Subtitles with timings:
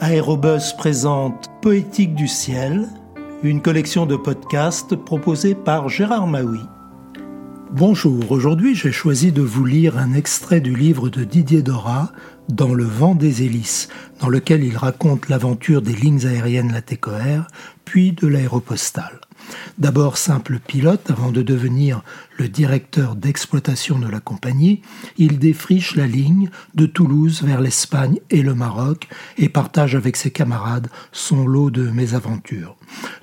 [0.00, 2.88] Aérobus présente Poétique du ciel,
[3.42, 6.60] une collection de podcasts proposée par Gérard Maui.
[7.70, 12.12] Bonjour, aujourd'hui j'ai choisi de vous lire un extrait du livre de Didier Dora,
[12.48, 13.88] Dans le vent des hélices,
[14.20, 17.46] dans lequel il raconte l'aventure des lignes aériennes Latécoère,
[17.84, 19.20] puis de l'aéropostale.
[19.78, 22.02] D'abord simple pilote avant de devenir
[22.38, 24.82] le directeur d'exploitation de la compagnie,
[25.16, 29.08] il défriche la ligne de Toulouse vers l'Espagne et le Maroc
[29.38, 32.76] et partage avec ses camarades son lot de mésaventures.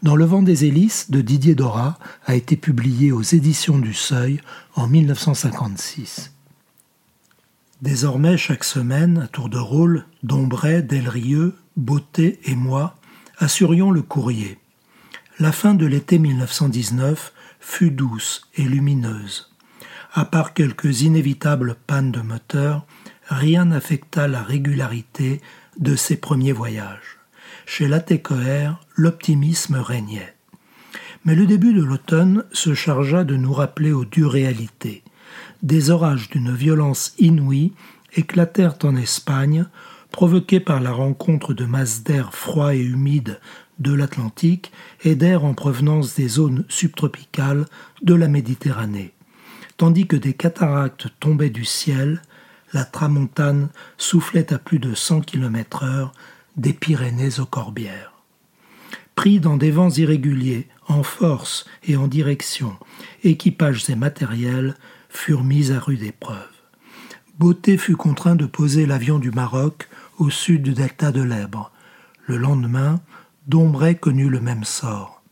[0.04, 4.41] Dans Le vent des hélices de Didier Dora a été publié aux éditions du Seuil
[4.76, 6.32] en 1956.
[7.82, 12.96] Désormais, chaque semaine, à tour de rôle, Dombray, Delrieux, Beauté et moi
[13.38, 14.57] assurions le courrier.
[15.41, 19.49] La fin de l'été 1919 fut douce et lumineuse.
[20.12, 22.85] À part quelques inévitables pannes de moteur,
[23.29, 25.39] rien n'affecta la régularité
[25.77, 27.20] de ses premiers voyages.
[27.65, 30.35] Chez Latécoère, l'optimisme régnait.
[31.23, 35.03] Mais le début de l'automne se chargea de nous rappeler aux dures réalités.
[35.63, 37.71] Des orages d'une violence inouïe
[38.13, 39.68] éclatèrent en Espagne,
[40.12, 43.40] provoqués par la rencontre de masses d'air froid et humide
[43.80, 44.72] de l'Atlantique
[45.04, 47.66] et d'air en provenance des zones subtropicales
[48.02, 49.13] de la Méditerranée.
[49.77, 52.21] Tandis que des cataractes tombaient du ciel,
[52.74, 56.12] la tramontane soufflait à plus de 100 km heure
[56.58, 58.13] des Pyrénées aux Corbières.
[59.16, 62.76] Pris dans des vents irréguliers, en force et en direction,
[63.24, 64.75] équipages et matériels
[65.09, 66.38] furent mis à rude épreuve.
[67.38, 69.88] Beauté fut contraint de poser l'avion du Maroc
[70.18, 71.72] au sud du delta de l'Ebre.
[72.28, 73.00] Le lendemain,
[73.50, 75.24] Dombray connut le même sort.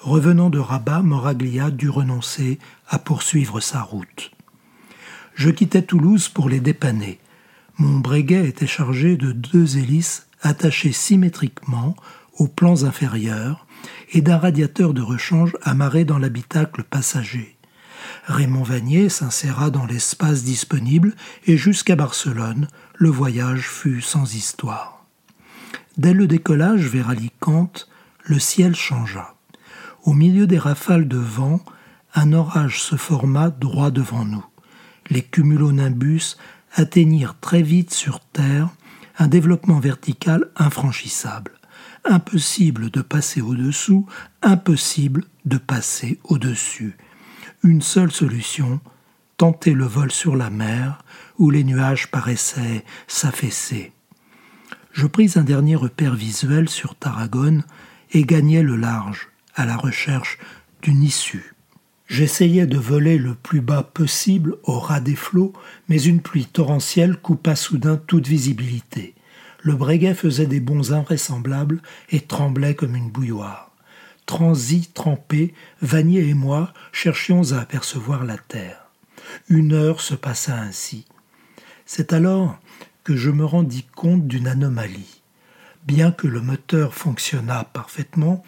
[0.00, 4.30] Revenant de Rabat, Moraglia dut renoncer à poursuivre sa route.
[5.34, 7.20] Je quittai Toulouse pour les dépanner.
[7.76, 11.94] Mon breguet était chargé de deux hélices attachées symétriquement
[12.38, 13.66] aux plans inférieurs
[14.12, 17.58] et d'un radiateur de rechange amarré dans l'habitacle passager.
[18.24, 21.14] Raymond Vanier s'inséra dans l'espace disponible
[21.46, 24.97] et jusqu'à Barcelone, le voyage fut sans histoire.
[25.98, 27.88] Dès le décollage vers Alicante,
[28.22, 29.34] le ciel changea.
[30.04, 31.60] Au milieu des rafales de vent,
[32.14, 34.44] un orage se forma droit devant nous.
[35.10, 36.36] Les cumulonimbus
[36.72, 38.68] atteignirent très vite sur Terre
[39.18, 41.58] un développement vertical infranchissable.
[42.04, 44.06] Impossible de passer au-dessous,
[44.40, 46.96] impossible de passer au-dessus.
[47.64, 48.78] Une seule solution,
[49.36, 51.02] tenter le vol sur la mer,
[51.38, 53.92] où les nuages paraissaient s'affaisser
[54.98, 57.62] je pris un dernier repère visuel sur Tarragone
[58.10, 60.38] et gagnai le large, à la recherche
[60.82, 61.54] d'une issue.
[62.08, 65.52] J'essayais de voler le plus bas possible au ras des flots,
[65.88, 69.14] mais une pluie torrentielle coupa soudain toute visibilité.
[69.60, 71.80] Le breguet faisait des bonds invraisemblables
[72.10, 73.70] et tremblait comme une bouilloire.
[74.26, 78.90] Transi, trempé, Vanier et moi cherchions à apercevoir la terre.
[79.48, 81.06] Une heure se passa ainsi.
[81.86, 82.58] C'est alors
[83.16, 85.22] je me rendis compte d'une anomalie.
[85.86, 88.44] Bien que le moteur fonctionnât parfaitement,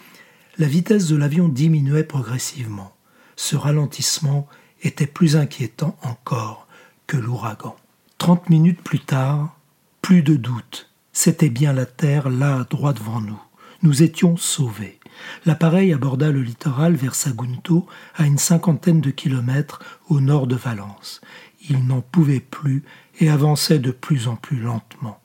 [0.59, 2.94] la vitesse de l'avion diminuait progressivement.
[3.37, 4.47] Ce ralentissement
[4.82, 6.66] était plus inquiétant encore
[7.06, 7.76] que l'ouragan.
[8.19, 9.56] Trente minutes plus tard,
[10.03, 10.91] plus de doute.
[11.12, 13.41] C'était bien la Terre là, droit devant nous.
[13.82, 14.99] Nous étions sauvés.
[15.47, 21.20] L'appareil aborda le littoral vers Sagunto, à une cinquantaine de kilomètres au nord de Valence.
[21.69, 22.82] Il n'en pouvait plus
[23.19, 25.20] et avançait de plus en plus lentement.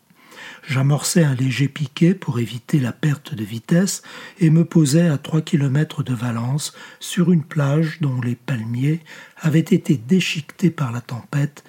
[0.67, 4.01] J'amorçai un léger piquet pour éviter la perte de vitesse
[4.39, 9.01] et me posai à trois kilomètres de Valence sur une plage dont les palmiers
[9.37, 11.63] avaient été déchiquetés par la tempête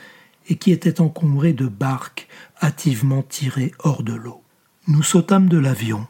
[0.48, 2.28] et qui était encombrée de barques
[2.62, 4.42] hâtivement tirées hors de l'eau.
[4.88, 6.06] Nous sautâmes de l'avion.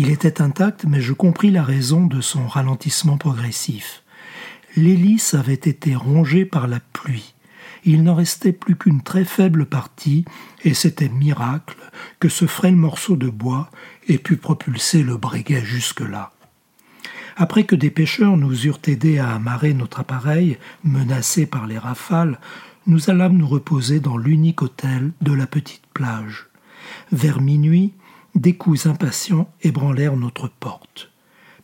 [0.00, 4.02] Il était intact, mais je compris la raison de son ralentissement progressif.
[4.74, 7.34] L'hélice avait été rongée par la pluie
[7.84, 10.24] il n'en restait plus qu'une très faible partie,
[10.64, 11.76] et c'était miracle
[12.18, 13.70] que ce frêle morceau de bois
[14.08, 16.32] ait pu propulser le breguet jusque-là.
[17.36, 22.38] Après que des pêcheurs nous eurent aidés à amarrer notre appareil, menacé par les rafales,
[22.86, 26.48] nous allâmes nous reposer dans l'unique hôtel de la petite plage.
[27.12, 27.94] Vers minuit,
[28.34, 31.10] des coups impatients ébranlèrent notre porte.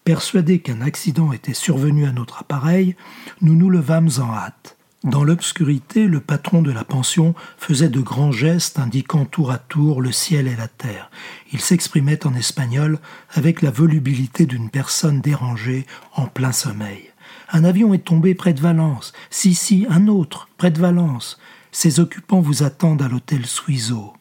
[0.04, 2.96] Persuadés qu'un accident était survenu à notre appareil,
[3.40, 4.76] nous nous levâmes en hâte.
[5.04, 10.02] Dans l'obscurité, le patron de la pension faisait de grands gestes indiquant tour à tour
[10.02, 11.10] le ciel et la terre.
[11.52, 12.98] Il s'exprimait en espagnol
[13.32, 17.12] avec la volubilité d'une personne dérangée en plein sommeil.
[17.50, 19.12] Un avion est tombé près de Valence.
[19.30, 21.38] Si, si, un autre, près de Valence.
[21.70, 24.12] Ses occupants vous attendent à l'hôtel Suizo.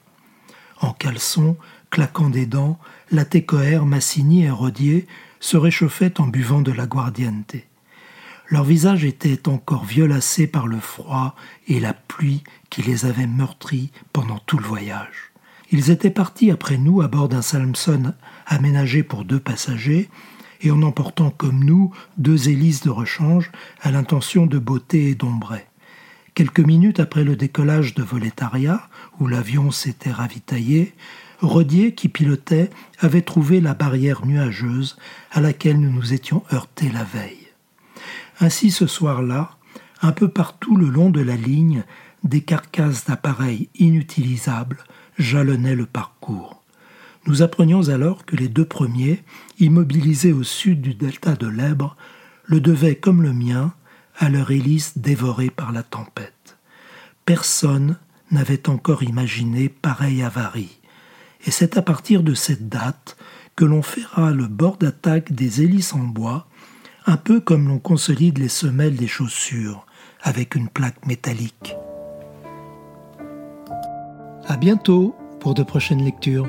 [0.82, 1.58] en caleçon,
[1.90, 2.80] claquant des dents,
[3.12, 5.08] Latécoère, Massini et Rodier
[5.40, 7.56] se réchauffaient en buvant de la guardiente.
[8.50, 11.36] Leurs visages étaient encore violacés par le froid
[11.68, 15.32] et la pluie qui les avaient meurtris pendant tout le voyage.
[15.72, 18.14] Ils étaient partis après nous à bord d'un Salmson
[18.46, 20.10] aménagé pour deux passagers
[20.62, 23.52] et en emportant comme nous deux hélices de rechange
[23.82, 25.66] à l'intention de Beauté et d'Ombray.
[26.36, 28.90] Quelques minutes après le décollage de Voletaria,
[29.20, 30.94] où l'avion s'était ravitaillé,
[31.46, 32.70] Rodier, qui pilotait,
[33.00, 34.98] avait trouvé la barrière nuageuse
[35.32, 37.48] à laquelle nous nous étions heurtés la veille.
[38.40, 39.52] Ainsi ce soir-là,
[40.02, 41.84] un peu partout le long de la ligne,
[42.24, 44.84] des carcasses d'appareils inutilisables
[45.18, 46.64] jalonnaient le parcours.
[47.28, 49.24] Nous apprenions alors que les deux premiers,
[49.60, 51.96] immobilisés au sud du delta de l'Ebre,
[52.46, 53.74] le devaient, comme le mien,
[54.18, 56.58] à leur hélice dévorée par la tempête.
[57.26, 57.98] Personne
[58.32, 60.78] n'avait encore imaginé pareille avarie,
[61.46, 63.18] et c'est à partir de cette date
[63.56, 66.48] que l'on fera le bord d'attaque des hélices en bois,
[67.06, 69.86] un peu comme l'on consolide les semelles des chaussures
[70.22, 71.76] avec une plaque métallique.
[74.48, 76.48] À bientôt pour de prochaines lectures.